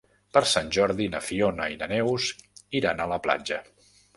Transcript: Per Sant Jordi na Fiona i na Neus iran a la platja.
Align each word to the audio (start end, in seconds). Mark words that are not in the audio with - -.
Per 0.37 0.41
Sant 0.51 0.71
Jordi 0.77 1.07
na 1.17 1.21
Fiona 1.27 1.67
i 1.75 1.77
na 1.83 1.91
Neus 1.93 2.27
iran 2.81 3.05
a 3.07 3.11
la 3.13 3.21
platja. 3.29 3.61